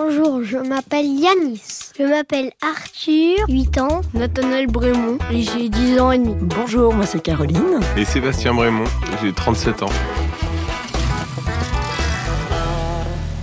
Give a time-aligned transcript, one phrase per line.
[0.00, 1.90] Bonjour, je m'appelle Yanis.
[1.98, 4.02] Je m'appelle Arthur, 8 ans.
[4.14, 6.36] Nathanaël Brémond, et j'ai 10 ans et demi.
[6.40, 7.80] Bonjour, moi c'est Caroline.
[7.96, 8.84] Et Sébastien Brémond,
[9.20, 9.88] j'ai 37 ans.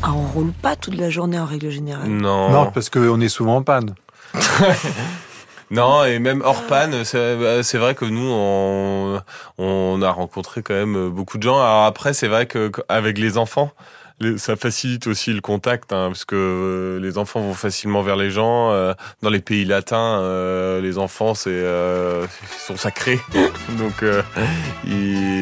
[0.02, 2.08] Ah, on roule pas toute la journée en règle générale.
[2.08, 2.50] Non.
[2.50, 3.96] Non, parce qu'on est souvent en panne.
[5.70, 9.22] Non, et même hors panne, c'est bah, c'est vrai que nous, on,
[9.58, 11.58] on a rencontré quand même beaucoup de gens.
[11.60, 13.72] Alors après, c'est vrai que avec les enfants,
[14.38, 18.32] ça facilite aussi le contact, hein, parce que euh, les enfants vont facilement vers les
[18.32, 18.72] gens.
[18.72, 21.64] euh, Dans les pays latins, euh, les enfants, c'est
[22.66, 23.20] sont sacrés.
[23.78, 24.04] Donc,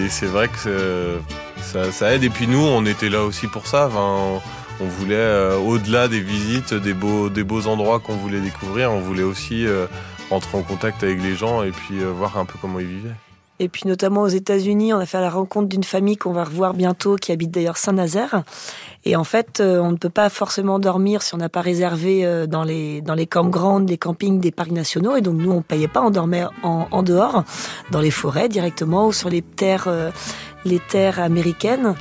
[0.09, 1.20] c'est vrai que
[1.62, 2.23] ça, ça aide.
[2.23, 3.90] Et puis nous, on était là aussi pour ça.
[3.95, 4.41] On,
[4.81, 9.23] on voulait, au-delà des visites, des beaux, des beaux endroits qu'on voulait découvrir, on voulait
[9.23, 9.66] aussi
[10.30, 13.16] rentrer en contact avec les gens et puis voir un peu comment ils vivaient.
[13.59, 16.73] Et puis notamment aux États-Unis, on a fait la rencontre d'une famille qu'on va revoir
[16.73, 18.44] bientôt, qui habite d'ailleurs Saint-Nazaire.
[19.05, 22.26] Et en fait, euh, on ne peut pas forcément dormir si on n'a pas réservé
[22.26, 25.16] euh, dans les dans les campgrounds, les campings des parcs nationaux.
[25.16, 27.45] Et donc nous, on payait pas, on dormait en, dehors,
[27.92, 30.11] dans les forêts directement ou sur les terres euh,
[30.66, 31.95] les terres américaines.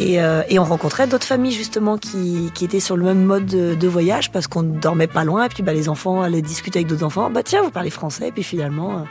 [0.00, 3.88] Et, et on rencontrait d'autres familles justement qui, qui étaient sur le même mode de,
[3.88, 5.46] voyage parce qu'on ne dormait pas loin.
[5.46, 7.30] Et puis bah, les enfants allaient discuter avec d'autres enfants.
[7.30, 8.28] Bah tiens, vous parlez français.
[8.28, 9.04] Et puis finalement,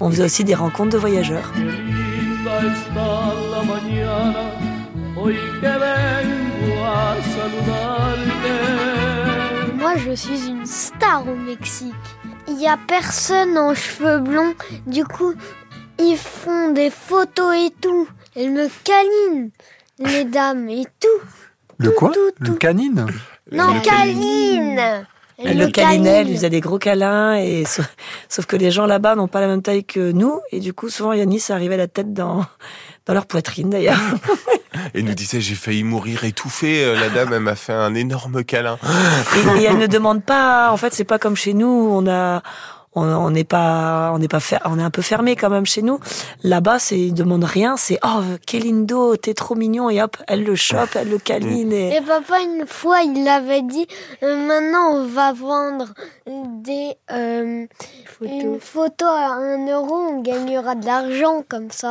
[0.00, 1.52] on faisait aussi des rencontres de voyageurs.
[9.76, 11.94] Moi, je suis une star au Mexique.
[12.48, 14.54] Il n'y a personne en cheveux blonds.
[14.86, 15.34] Du coup,
[15.98, 18.08] ils font des photos et tout.
[18.36, 19.50] Elles me câlinent,
[19.98, 21.08] les dames, et tout.
[21.78, 22.54] Le Tout, quoi tout, Le tout.
[22.54, 23.06] canine
[23.52, 25.06] Non, le câline
[25.44, 27.88] Elle le câlinait, elle lui faisait des gros câlins, et sauf,
[28.28, 30.88] sauf que les gens là-bas n'ont pas la même taille que nous, et du coup,
[30.88, 32.44] souvent, Yanis arrivait la tête dans,
[33.06, 33.98] dans leur poitrine d'ailleurs.
[34.94, 36.84] Et nous disait j'ai failli mourir étouffé.
[36.84, 38.78] Euh, La dame elle m'a fait un énorme câlin.
[39.36, 42.42] Et, et elle ne demande pas, en fait, c'est pas comme chez nous, on a,
[42.94, 45.66] on on n'est pas, on n'est pas, fer- on est un peu fermé quand même
[45.66, 46.00] chez nous.
[46.42, 50.42] Là-bas, c'est, ils demandent rien, c'est, oh, quel lindo, t'es trop mignon, et hop, elle
[50.44, 53.86] le chope, elle le câline, et, Et papa, une fois, il avait dit
[54.22, 55.86] euh, maintenant, on va vendre
[56.26, 57.66] des euh,
[58.22, 61.88] une photo à un euro, on gagnera de l'argent comme ça.